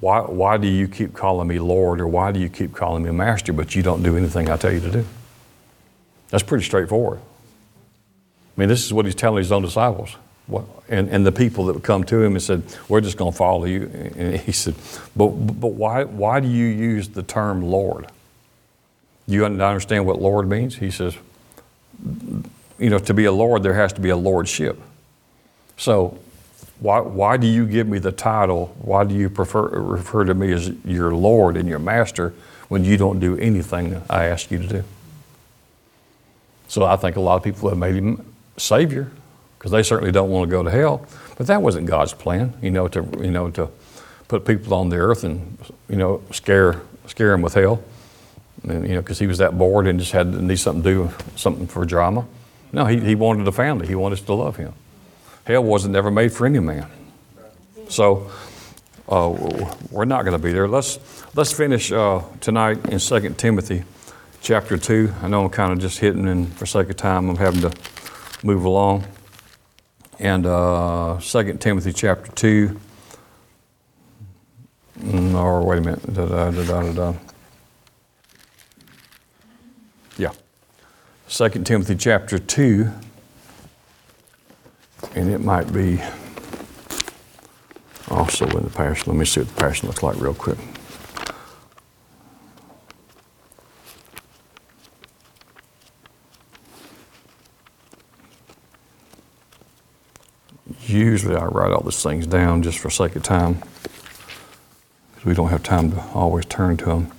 [0.00, 3.10] why, why do you keep calling me Lord or why do you keep calling me
[3.10, 5.06] Master, but you don't do anything I tell you to do?
[6.30, 7.20] That's pretty straightforward.
[7.20, 10.16] I mean, this is what he's telling his own disciples.
[10.46, 13.32] What, and, and the people that would come to him and said, We're just going
[13.32, 13.90] to follow you.
[14.16, 14.74] And he said,
[15.14, 18.06] But, but why, why do you use the term Lord?
[19.26, 20.76] You understand what Lord means?
[20.76, 21.16] He says,
[22.82, 24.80] You know, to be a Lord, there has to be a Lordship.
[25.76, 26.18] So,
[26.80, 28.74] why, why do you give me the title?
[28.80, 32.34] Why do you prefer, refer to me as your Lord and your Master
[32.68, 34.84] when you don't do anything I ask you to do?
[36.66, 38.24] So I think a lot of people have made him
[38.56, 39.12] Savior
[39.58, 41.06] because they certainly don't want to go to hell.
[41.36, 43.68] But that wasn't God's plan, you know, to you know to
[44.26, 47.82] put people on the earth and you know scare scare them with hell,
[48.66, 50.88] and you know because he was that bored and just had to need something to
[50.88, 52.26] do something for drama.
[52.72, 53.86] No, he, he wanted a family.
[53.86, 54.72] He wanted us to love him.
[55.44, 56.86] Hell wasn't ever made for any man.
[57.88, 58.30] So
[59.08, 60.66] uh, we're not going to be there.
[60.66, 60.98] Let's
[61.34, 63.84] let's finish uh, tonight in 2 Timothy
[64.40, 65.12] chapter 2.
[65.22, 67.72] I know I'm kind of just hitting, and for sake of time, I'm having to
[68.42, 69.04] move along.
[70.18, 72.80] And uh, 2 Timothy chapter 2,
[75.00, 77.14] mm, or wait a minute, da, da, da.
[80.16, 80.30] Yeah.
[81.32, 82.90] 2 Timothy chapter 2,
[85.14, 85.98] and it might be
[88.10, 89.10] also in the Passion.
[89.10, 90.58] Let me see what the Passion looks like real quick.
[100.82, 103.62] Usually I write all these things down just for sake of time
[105.14, 107.12] because we don't have time to always turn to them.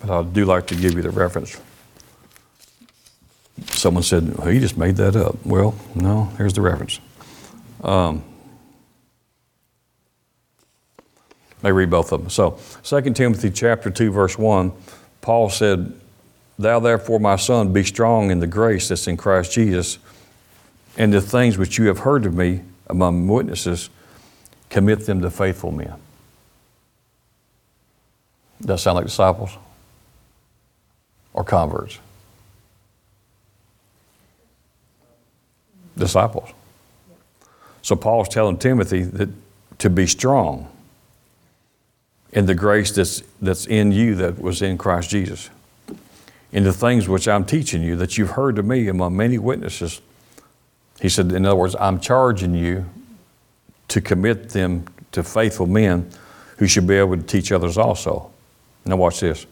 [0.00, 1.60] But I do like to give you the reference.
[3.66, 5.36] Someone said, well, he just made that up.
[5.44, 7.00] Well, no, here's the reference.
[7.82, 8.24] Um,
[11.62, 12.30] may read both of them.
[12.30, 14.72] So, 2 Timothy chapter 2, verse 1,
[15.20, 15.92] Paul said,
[16.58, 19.98] Thou therefore, my son, be strong in the grace that's in Christ Jesus
[20.96, 23.90] and the things which you have heard of me among witnesses,
[24.68, 25.94] commit them to faithful men.
[28.60, 29.56] Does that sound like disciples?
[31.32, 31.98] Or converts?
[35.98, 36.50] Disciples.
[37.82, 39.28] So Paul's telling Timothy that
[39.78, 40.70] to be strong
[42.32, 45.50] in the grace that's, that's in you that was in Christ Jesus.
[46.52, 50.00] In the things which I'm teaching you that you've heard of me among many witnesses,
[51.00, 52.86] he said, in other words, I'm charging you
[53.88, 56.10] to commit them to faithful men
[56.56, 58.30] who should be able to teach others also.
[58.84, 59.46] Now, watch this.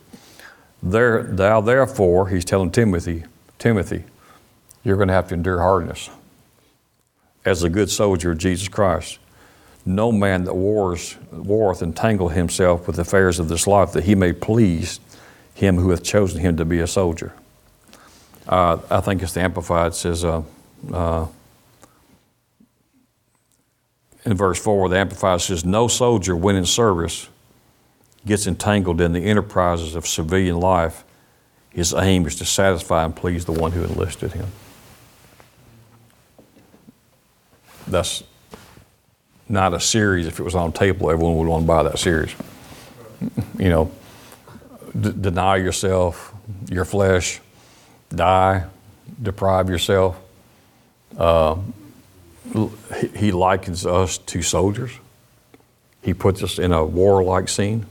[0.82, 3.24] There, thou therefore, he's telling Timothy,
[3.58, 4.04] Timothy,
[4.84, 6.10] you're going to have to endure hardness
[7.46, 9.18] as a good soldier of Jesus Christ.
[9.86, 14.16] No man that wars, warreth entangle himself with the affairs of this life, that he
[14.16, 14.98] may please
[15.54, 17.32] him who hath chosen him to be a soldier.
[18.48, 20.42] Uh, I think it's the Amplified it says, uh,
[20.92, 21.26] uh,
[24.24, 27.28] in verse 4, the Amplified says, No soldier, when in service,
[28.26, 31.04] gets entangled in the enterprises of civilian life.
[31.70, 34.46] His aim is to satisfy and please the one who enlisted him.
[37.86, 38.22] That's
[39.48, 40.26] not a series.
[40.26, 42.34] If it was on table, everyone would want to buy that series.
[43.58, 43.90] You know,
[44.98, 46.34] d- deny yourself,
[46.68, 47.40] your flesh,
[48.10, 48.64] die,
[49.22, 50.18] deprive yourself.
[51.16, 51.56] Uh,
[53.14, 54.92] he likens us to soldiers.
[56.02, 57.86] He puts us in a warlike scene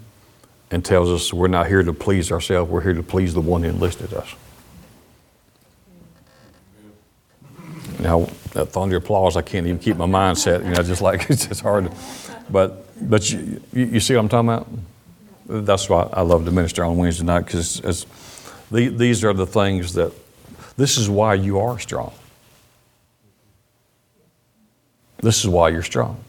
[0.71, 3.63] and tells us we're not here to please ourselves, we're here to please the one
[3.63, 4.33] who enlisted us.
[7.99, 10.63] Now, that thunder applause, I can't even keep my mind set.
[10.63, 11.91] You know, just like it's just hard.
[12.49, 14.67] But but you, you see what I'm talking about?
[15.47, 18.05] That's why I love to minister on Wednesday night because
[18.71, 20.11] these are the things that,
[20.75, 22.13] this is why you are strong.
[25.17, 26.23] This is why you're strong.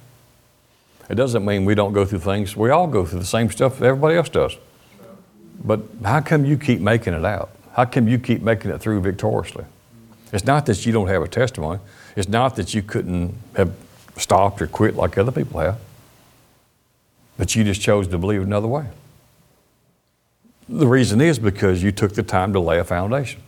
[1.08, 2.56] It doesn't mean we don't go through things.
[2.56, 4.56] We all go through the same stuff everybody else does.
[5.64, 7.50] But how come you keep making it out?
[7.72, 9.64] How come you keep making it through victoriously?
[10.32, 11.78] It's not that you don't have a testimony.
[12.16, 13.74] It's not that you couldn't have
[14.16, 15.78] stopped or quit like other people have.
[17.36, 18.86] But you just chose to believe another way.
[20.68, 23.42] The reason is because you took the time to lay a foundation.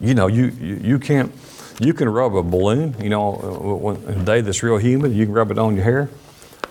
[0.00, 1.32] You know, you, you, you can't
[1.78, 5.26] you can rub a balloon, you know, uh, uh, a day that's real humid, you
[5.26, 6.08] can rub it on your hair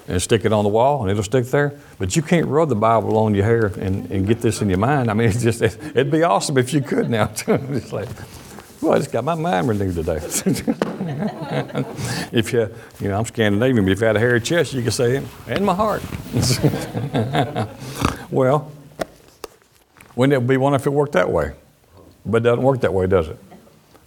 [0.07, 1.79] and stick it on the wall and it'll stick there.
[1.99, 4.79] But you can't rub the Bible on your hair and, and get this in your
[4.79, 5.11] mind.
[5.11, 7.31] I mean, it's just, it, would be awesome if you could now.
[8.81, 10.17] well, I just got my mind renewed today.
[12.31, 14.93] if you, you know, I'm Scandinavian, but if you had a hairy chest, you could
[14.93, 16.03] say, and my heart.
[18.31, 18.71] well,
[20.15, 21.53] wouldn't it be one if it worked that way?
[22.25, 23.37] But it doesn't work that way, does it?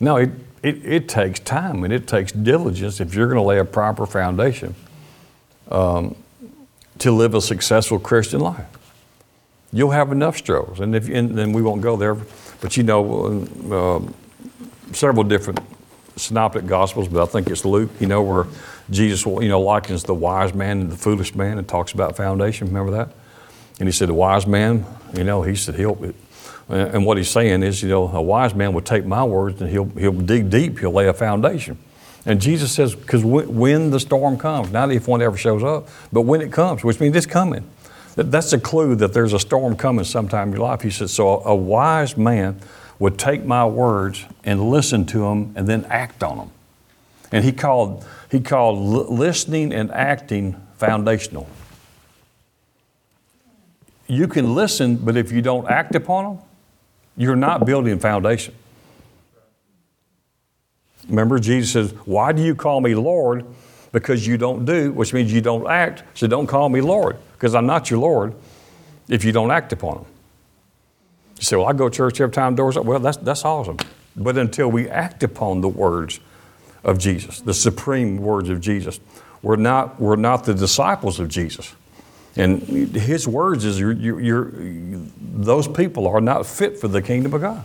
[0.00, 0.31] No, it,
[0.62, 4.07] it, it takes time and it takes diligence if you're going to lay a proper
[4.07, 4.74] foundation
[5.70, 6.16] um,
[6.98, 8.66] to live a successful Christian life.
[9.72, 12.16] You'll have enough struggles, and, if, and then we won't go there.
[12.61, 14.12] But you know, uh,
[14.92, 15.61] several different
[16.16, 17.90] synoptic gospels, but I think it's Luke.
[18.01, 18.46] You know, where
[18.90, 22.68] Jesus, you know, likens the wise man and the foolish man, and talks about foundation.
[22.68, 23.11] Remember that?
[23.79, 26.12] And he said, the wise man, you know, he said he'll
[26.68, 29.70] and what he's saying is, you know, a wise man will take my words and
[29.70, 31.79] he'll, he'll dig deep, he'll lay a foundation.
[32.27, 36.22] And Jesus says, because when the storm comes, not if one ever shows up, but
[36.22, 37.64] when it comes, which means it's coming.
[38.16, 40.83] That's a clue that there's a storm coming sometime in your life.
[40.83, 42.61] He says, so a wise man
[42.98, 46.50] would take my words and listen to them and then act on them.
[47.30, 48.78] And he called, he called
[49.11, 51.48] listening and acting foundational.
[54.06, 56.44] You can listen, but if you don't act upon them,
[57.16, 58.54] you're not building foundation.
[61.08, 63.44] Remember, Jesus says, Why do you call me Lord?
[63.92, 66.02] Because you don't do, which means you don't act.
[66.14, 68.34] So don't call me Lord, because I'm not your Lord
[69.08, 70.06] if you don't act upon them.
[71.38, 72.77] You say, Well, I go to church every time doors.
[72.79, 73.79] Well, that's, that's awesome.
[74.16, 76.20] But until we act upon the words
[76.85, 79.01] of Jesus, the supreme words of Jesus,
[79.42, 81.74] we're not, we're not the disciples of Jesus.
[82.37, 84.53] And his words is you're, you're, you're,
[85.20, 87.64] those people are not fit for the kingdom of God.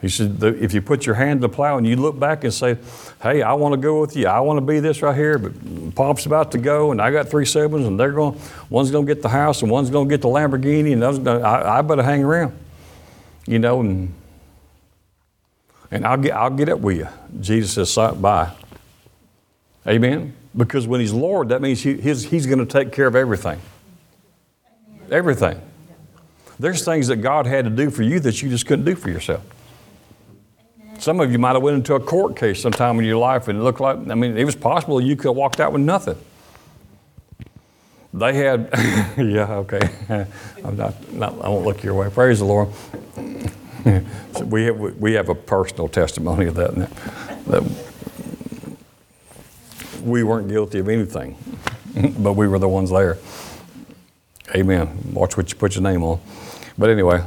[0.00, 2.52] He said, if you put your hand to the plow and you look back and
[2.52, 2.76] say,
[3.22, 4.26] hey, I want to go with you.
[4.26, 7.28] I want to be this right here, but Pop's about to go and I got
[7.28, 10.12] three siblings and they're going, one's going to get the house and one's going to
[10.12, 12.54] get the Lamborghini and I, I better hang around.
[13.46, 14.12] You know, and,
[15.90, 17.08] and I'll get, I'll get up with you.
[17.40, 18.50] Jesus says, bye.
[19.86, 20.34] Amen.
[20.56, 23.60] Because when He's Lord, that means he, his, He's going to take care of everything.
[25.10, 25.60] Everything.
[26.58, 29.10] There's things that God had to do for you that you just couldn't do for
[29.10, 29.42] yourself.
[30.98, 33.58] Some of you might have went into a court case sometime in your life and
[33.58, 36.16] it looked like, I mean, it was possible you could have walked out with nothing.
[38.12, 38.68] They had,
[39.18, 39.90] yeah, okay.
[40.64, 42.08] I'm not, not, I won't look your way.
[42.10, 42.68] Praise the Lord.
[44.32, 46.74] so we, have, we have a personal testimony of that.
[47.46, 47.62] that
[50.04, 51.36] we weren't guilty of anything,
[52.18, 53.18] but we were the ones there.
[54.54, 55.12] Amen.
[55.12, 56.20] Watch what you put your name on.
[56.76, 57.24] But anyway,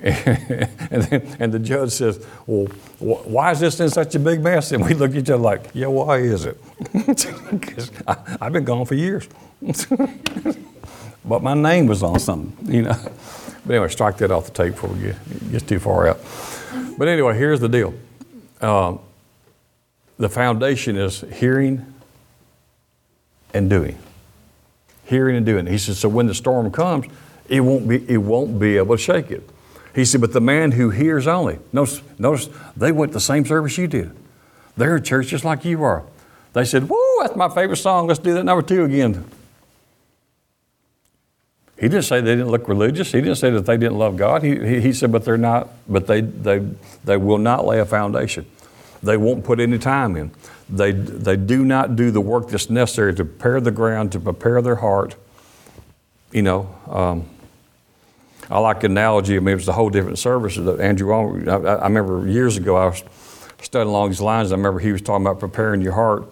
[0.00, 2.66] and, then, and the judge says, Well,
[2.98, 4.72] wh- why is this in such a big mess?
[4.72, 6.60] And we look at each other like, Yeah, why is it?
[7.50, 7.90] Because
[8.40, 9.28] I've been gone for years.
[11.24, 12.96] but my name was on something, you know.
[13.66, 16.20] But anyway, strike that off the tape before we get, get too far out.
[16.96, 17.92] But anyway, here's the deal.
[18.60, 19.00] Um,
[20.16, 21.84] the foundation is hearing
[23.52, 23.98] and doing.
[25.04, 25.66] Hearing and doing.
[25.66, 27.06] He says, so when the storm comes,
[27.48, 29.48] it won't be, it won't be able to shake it.
[29.94, 33.78] He said, but the man who hears only, notice, notice they went the same service
[33.78, 34.10] you did.
[34.76, 36.04] They're in church just like you are.
[36.52, 38.06] They said, Woo, that's my favorite song.
[38.06, 39.24] Let's do that number two again.
[41.76, 43.12] He didn't say they didn't look religious.
[43.12, 44.42] He didn't say that they didn't love God.
[44.42, 46.66] He, he, he said, but they're not, but they, they,
[47.04, 48.46] they will not lay a foundation.
[49.02, 50.32] They won't put any time in.
[50.68, 54.60] They, they do not do the work that's necessary to prepare the ground, to prepare
[54.60, 55.14] their heart.
[56.32, 57.26] You know, um,
[58.50, 59.36] I like the analogy.
[59.36, 61.12] I mean, it was a whole different service that Andrew.
[61.48, 63.04] I, I remember years ago I was
[63.62, 64.52] studying along these lines.
[64.52, 66.24] I remember he was talking about preparing your heart,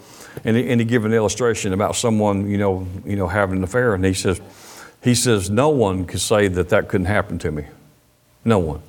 [0.45, 3.65] and he, and he gave an illustration about someone, you know, you know, having an
[3.65, 4.41] affair, and he says,
[5.03, 7.67] he says, no one could say that that couldn't happen to me.
[8.45, 8.81] No one.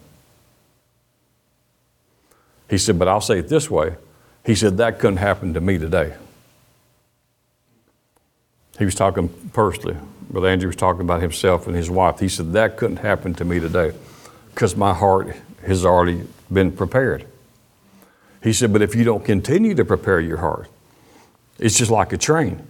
[2.70, 3.96] He said, but I'll say it this way.
[4.46, 6.16] He said, that couldn't happen to me today.
[8.78, 9.98] He was talking personally.
[10.30, 12.20] Brother Andrew was talking about himself and his wife.
[12.20, 13.94] He said, that couldn't happen to me today
[14.54, 17.26] because my heart has already been prepared.
[18.44, 20.68] He said, but if you don't continue to prepare your heart,
[21.60, 22.66] it's just like a train.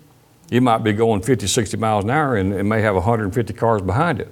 [0.49, 3.81] You might be going 50, 60 miles an hour and it may have 150 cars
[3.81, 4.31] behind it.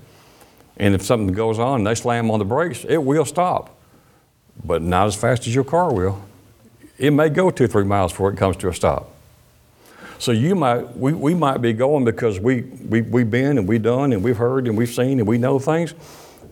[0.78, 3.78] And if something goes on and they slam on the brakes, it will stop,
[4.64, 6.22] but not as fast as your car will.
[6.98, 9.15] It may go two three miles before it comes to a stop.
[10.20, 13.82] So you might, we, we might be going because we, we, we've been and we've
[13.82, 15.94] done and we've heard and we've seen and we know things.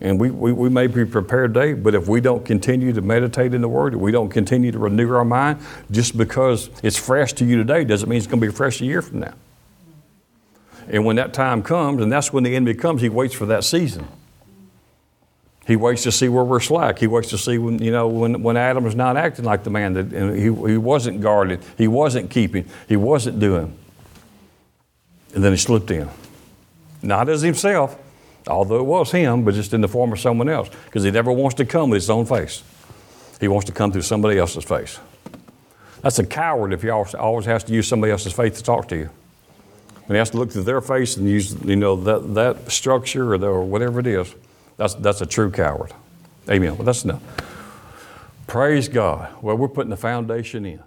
[0.00, 3.54] And we, we, we may be prepared today, but if we don't continue to meditate
[3.54, 5.60] in the Word, if we don't continue to renew our mind,
[5.90, 8.84] just because it's fresh to you today doesn't mean it's going to be fresh a
[8.84, 9.34] year from now.
[10.88, 13.64] And when that time comes, and that's when the enemy comes, he waits for that
[13.64, 14.06] season.
[15.66, 16.98] He waits to see where we're slack.
[16.98, 19.94] He waits to see when, you know, when, when Adam's not acting like the man
[19.94, 23.74] that and he, he wasn't guarded, he wasn't keeping, he wasn't doing.
[25.34, 26.08] And then he slipped in.
[27.02, 27.98] Not as himself,
[28.46, 30.70] although it was him, but just in the form of someone else.
[30.84, 32.62] Because he never wants to come with his own face.
[33.40, 34.98] He wants to come through somebody else's face.
[36.02, 38.88] That's a coward if he always, always has to use somebody else's faith to talk
[38.88, 39.10] to you.
[40.06, 43.32] And he has to look through their face and use, you know, that, that structure
[43.32, 44.34] or, the, or whatever it is,
[44.76, 45.92] that's, that's a true coward.
[46.48, 46.76] Amen.
[46.76, 47.22] Well, that's enough.
[48.46, 49.42] Praise God.
[49.42, 50.82] Well, we're putting the foundation in.